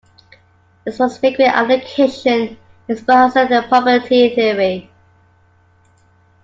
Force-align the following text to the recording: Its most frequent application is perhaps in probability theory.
Its 0.83 0.97
most 0.97 1.19
frequent 1.19 1.51
application 1.53 2.57
is 2.87 3.03
perhaps 3.03 3.35
in 3.35 3.47
probability 3.69 4.33
theory. 4.33 4.89